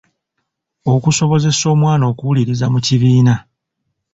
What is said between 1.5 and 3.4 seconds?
omwana okuwuliriza mu kibiina.